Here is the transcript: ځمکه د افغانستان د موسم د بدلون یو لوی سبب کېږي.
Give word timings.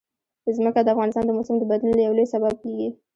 ځمکه 0.55 0.79
د 0.83 0.87
افغانستان 0.93 1.23
د 1.25 1.31
موسم 1.37 1.55
د 1.59 1.63
بدلون 1.71 1.97
یو 1.99 2.15
لوی 2.17 2.27
سبب 2.33 2.53
کېږي. 2.61 2.87